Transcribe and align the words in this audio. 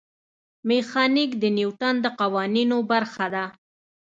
میخانیک 0.69 1.31
د 1.39 1.43
نیوټن 1.57 1.95
د 2.01 2.05
قوانینو 2.19 2.77
برخه 2.91 3.25
ده. 3.35 3.45